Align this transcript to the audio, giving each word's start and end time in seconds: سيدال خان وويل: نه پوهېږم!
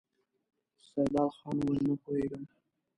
سيدال 0.87 1.29
خان 1.37 1.55
وويل: 1.61 1.81
نه 1.89 1.95
پوهېږم! 2.03 2.43